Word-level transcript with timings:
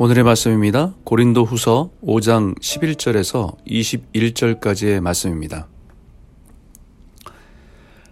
오늘의 0.00 0.22
말씀입니다. 0.22 0.94
고린도 1.02 1.44
후서 1.44 1.90
5장 2.04 2.56
11절에서 2.60 3.56
21절까지의 3.66 5.00
말씀입니다. 5.00 5.66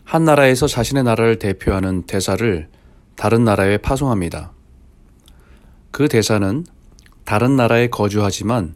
한 0.03 0.25
나라에서 0.25 0.67
자신의 0.67 1.05
나라를 1.05 1.39
대표하는 1.39 2.03
대사를 2.03 2.69
다른 3.15 3.45
나라에 3.45 3.77
파송합니다. 3.77 4.51
그 5.93 6.09
대사는 6.09 6.67
다른 7.25 7.55
나라에 7.55 7.87
거주하지만 7.87 8.75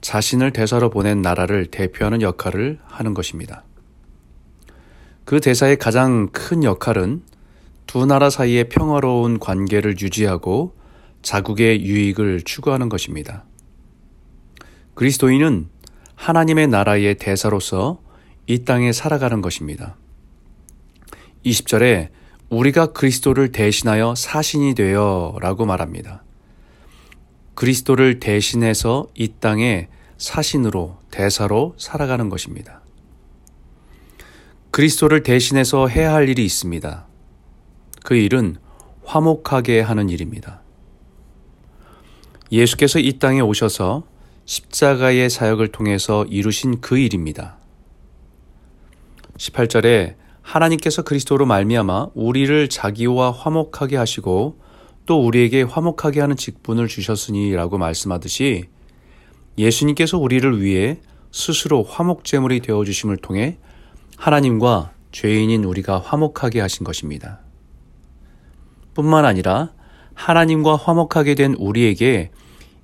자신을 0.00 0.52
대사로 0.52 0.88
보낸 0.88 1.20
나라를 1.20 1.66
대표하는 1.66 2.22
역할을 2.22 2.78
하는 2.84 3.12
것입니다. 3.12 3.64
그 5.24 5.40
대사의 5.40 5.78
가장 5.78 6.28
큰 6.28 6.62
역할은 6.62 7.22
두 7.88 8.06
나라 8.06 8.30
사이의 8.30 8.68
평화로운 8.68 9.40
관계를 9.40 10.00
유지하고 10.00 10.80
자국의 11.22 11.84
유익을 11.84 12.42
추구하는 12.42 12.88
것입니다. 12.88 13.44
그리스도인은 14.94 15.68
하나님의 16.14 16.68
나라의 16.68 17.16
대사로서 17.16 18.02
이 18.46 18.64
땅에 18.64 18.92
살아가는 18.92 19.40
것입니다. 19.40 19.96
20절에 21.44 22.08
우리가 22.50 22.92
그리스도를 22.92 23.50
대신하여 23.50 24.14
사신이 24.14 24.74
되어 24.74 25.36
라고 25.40 25.64
말합니다. 25.64 26.22
그리스도를 27.54 28.20
대신해서 28.20 29.08
이 29.14 29.28
땅에 29.40 29.88
사신으로 30.18 30.98
대사로 31.10 31.74
살아가는 31.78 32.28
것입니다. 32.28 32.82
그리스도를 34.70 35.22
대신해서 35.22 35.88
해야 35.88 36.12
할 36.12 36.28
일이 36.28 36.44
있습니다. 36.44 37.06
그 38.04 38.14
일은 38.14 38.56
화목하게 39.04 39.80
하는 39.80 40.08
일입니다. 40.08 40.62
예수께서 42.52 42.98
이 42.98 43.18
땅에 43.18 43.40
오셔서 43.40 44.04
십자가의 44.44 45.30
사역을 45.30 45.68
통해서 45.68 46.26
이루신 46.26 46.82
그 46.82 46.98
일입니다. 46.98 47.56
18절에 49.38 50.16
하나님께서 50.42 51.02
그리스도로 51.02 51.46
말미암아 51.46 52.08
우리를 52.14 52.68
자기와 52.68 53.30
화목하게 53.30 53.96
하시고 53.96 54.60
또 55.06 55.24
우리에게 55.24 55.62
화목하게 55.62 56.20
하는 56.20 56.36
직분을 56.36 56.88
주셨으니라고 56.88 57.78
말씀하듯이 57.78 58.64
예수님께서 59.56 60.18
우리를 60.18 60.60
위해 60.60 61.00
스스로 61.30 61.82
화목제물이 61.82 62.60
되어 62.60 62.84
주심을 62.84 63.16
통해 63.16 63.58
하나님과 64.18 64.92
죄인인 65.10 65.64
우리가 65.64 65.98
화목하게 65.98 66.60
하신 66.60 66.84
것입니다. 66.84 67.40
뿐만 68.94 69.24
아니라 69.24 69.72
하나님과 70.14 70.76
화목하게 70.76 71.34
된 71.34 71.54
우리에게 71.54 72.30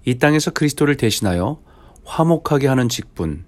이 0.09 0.17
땅에서 0.17 0.53
그리스도를 0.53 0.97
대신하여 0.97 1.61
화목하게 2.07 2.67
하는 2.67 2.89
직분, 2.89 3.45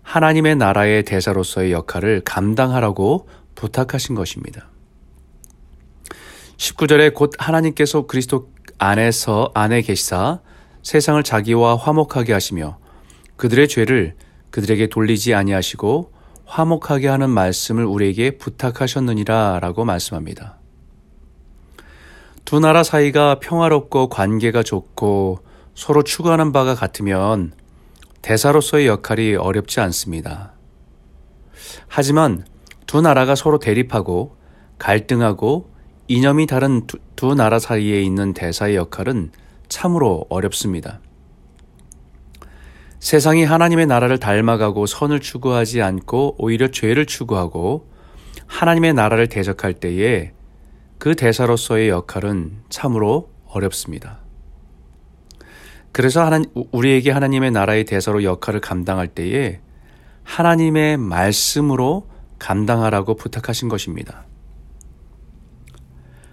하나님의 0.00 0.56
나라의 0.56 1.02
대사로서의 1.02 1.72
역할을 1.72 2.22
감당하라고 2.24 3.28
부탁하신 3.54 4.14
것입니다. 4.14 4.70
19절에 6.56 7.12
곧 7.12 7.32
하나님께서 7.36 8.06
그리스도 8.06 8.50
안에서 8.78 9.50
안에 9.52 9.82
계시사 9.82 10.40
세상을 10.82 11.22
자기와 11.22 11.76
화목하게 11.76 12.32
하시며 12.32 12.78
그들의 13.36 13.68
죄를 13.68 14.16
그들에게 14.48 14.86
돌리지 14.86 15.34
아니하시고 15.34 16.12
화목하게 16.46 17.08
하는 17.08 17.28
말씀을 17.28 17.84
우리에게 17.84 18.38
부탁하셨느니라 18.38 19.58
라고 19.60 19.84
말씀합니다. 19.84 20.56
두 22.46 22.58
나라 22.58 22.84
사이가 22.84 23.38
평화롭고 23.40 24.08
관계가 24.08 24.62
좋고 24.62 25.49
서로 25.74 26.02
추구하는 26.02 26.52
바가 26.52 26.74
같으면 26.74 27.52
대사로서의 28.22 28.86
역할이 28.86 29.36
어렵지 29.36 29.80
않습니다. 29.80 30.52
하지만 31.88 32.44
두 32.86 33.00
나라가 33.00 33.34
서로 33.34 33.58
대립하고 33.58 34.36
갈등하고 34.78 35.70
이념이 36.08 36.46
다른 36.46 36.86
두, 36.86 36.98
두 37.16 37.34
나라 37.34 37.58
사이에 37.58 38.02
있는 38.02 38.34
대사의 38.34 38.76
역할은 38.76 39.30
참으로 39.68 40.26
어렵습니다. 40.28 41.00
세상이 42.98 43.44
하나님의 43.44 43.86
나라를 43.86 44.18
닮아가고 44.18 44.86
선을 44.86 45.20
추구하지 45.20 45.80
않고 45.80 46.36
오히려 46.38 46.68
죄를 46.68 47.06
추구하고 47.06 47.88
하나님의 48.46 48.94
나라를 48.94 49.28
대적할 49.28 49.74
때에 49.74 50.32
그 50.98 51.14
대사로서의 51.14 51.88
역할은 51.88 52.58
참으로 52.68 53.30
어렵습니다. 53.46 54.18
그래서 55.92 56.24
하나, 56.24 56.42
우리에게 56.70 57.10
하나님의 57.10 57.50
나라의 57.50 57.84
대사로 57.84 58.22
역할을 58.22 58.60
감당할 58.60 59.08
때에 59.08 59.60
하나님의 60.24 60.96
말씀으로 60.96 62.06
감당하라고 62.38 63.16
부탁하신 63.16 63.68
것입니다. 63.68 64.24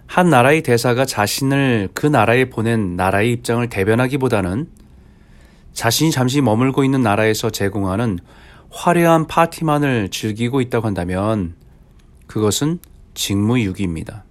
한 0.05 0.29
나라의 0.29 0.63
대사가 0.63 1.05
자신을 1.05 1.89
그 1.93 2.07
나라에 2.07 2.49
보낸 2.49 2.95
나라의 2.95 3.31
입장을 3.33 3.67
대변하기보다는 3.67 4.67
자신이 5.73 6.11
잠시 6.11 6.41
머물고 6.41 6.83
있는 6.83 7.01
나라에서 7.01 7.49
제공하는 7.49 8.19
화려한 8.69 9.27
파티만을 9.27 10.09
즐기고 10.09 10.61
있다고 10.61 10.87
한다면 10.87 11.55
그것은 12.25 12.79
직무유기입니다. 13.13 14.23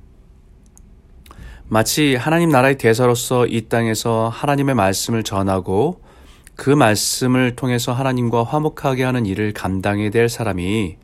마치 1.69 2.15
하나님 2.15 2.51
나라의 2.51 2.79
대사로서 2.79 3.45
이 3.45 3.63
땅에서 3.63 4.29
하나님의 4.29 4.77
말씀을 4.77 5.25
전하고 5.25 6.01
그 6.55 6.71
말씀을 6.71 7.57
통해서 7.57 7.93
하나님과 7.93 8.45
화목하게 8.45 9.03
하는 9.03 9.27
일을 9.27 9.53
감당해야 9.53 10.11
될 10.11 10.29
사람이 10.29 10.97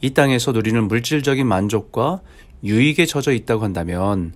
이 0.00 0.10
땅에서 0.14 0.52
누리는 0.52 0.86
물질적인 0.86 1.44
만족과 1.44 2.20
유익에 2.62 3.04
젖어 3.04 3.32
있다고 3.32 3.64
한다면 3.64 4.32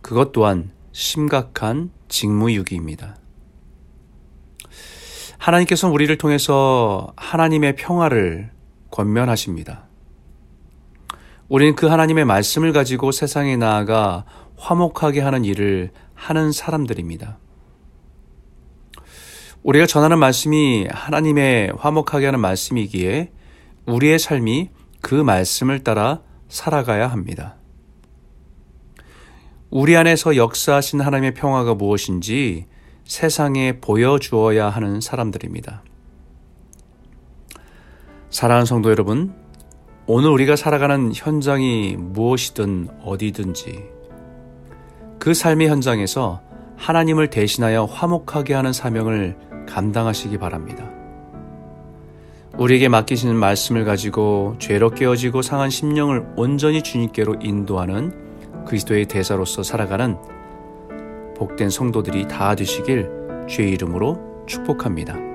그것 0.00 0.32
또한 0.32 0.70
심각한 0.92 1.90
직무유기입니다. 2.08 3.16
하나님께서는 5.36 5.94
우리를 5.94 6.16
통해서 6.16 7.12
하나님의 7.16 7.76
평화를 7.76 8.50
권면하십니다. 8.90 9.84
우리는 11.48 11.76
그 11.76 11.86
하나님의 11.86 12.24
말씀을 12.24 12.72
가지고 12.72 13.12
세상에 13.12 13.56
나아가 13.56 14.24
화목하게 14.56 15.20
하는 15.20 15.44
일을 15.44 15.90
하는 16.14 16.52
사람들입니다. 16.52 17.38
우리가 19.62 19.86
전하는 19.86 20.18
말씀이 20.18 20.88
하나님의 20.90 21.72
화목하게 21.76 22.26
하는 22.26 22.40
말씀이기에 22.40 23.32
우리의 23.86 24.18
삶이 24.18 24.70
그 25.00 25.14
말씀을 25.14 25.84
따라 25.84 26.22
살아가야 26.48 27.08
합니다. 27.08 27.56
우리 29.70 29.96
안에서 29.96 30.36
역사하신 30.36 31.00
하나님의 31.00 31.34
평화가 31.34 31.74
무엇인지 31.74 32.66
세상에 33.04 33.80
보여주어야 33.80 34.68
하는 34.68 35.00
사람들입니다. 35.00 35.82
사랑하는 38.30 38.66
성도 38.66 38.90
여러분, 38.90 39.34
오늘 40.06 40.30
우리가 40.30 40.56
살아가는 40.56 41.12
현장이 41.14 41.96
무엇이든 41.96 42.88
어디든지 43.02 44.01
그 45.22 45.34
삶의 45.34 45.68
현장에서 45.68 46.40
하나님을 46.76 47.30
대신하여 47.30 47.84
화목하게 47.84 48.54
하는 48.54 48.72
사명을 48.72 49.36
감당하시기 49.68 50.36
바랍니다. 50.38 50.90
우리에게 52.58 52.88
맡기시는 52.88 53.36
말씀을 53.36 53.84
가지고 53.84 54.56
죄로 54.58 54.90
깨어지고 54.90 55.42
상한 55.42 55.70
심령을 55.70 56.26
온전히 56.34 56.82
주님께로 56.82 57.36
인도하는 57.40 58.64
그리스도의 58.66 59.06
대사로서 59.06 59.62
살아가는 59.62 60.16
복된 61.36 61.70
성도들이 61.70 62.26
다 62.26 62.56
되시길 62.56 63.08
주의 63.48 63.70
이름으로 63.70 64.44
축복합니다. 64.48 65.31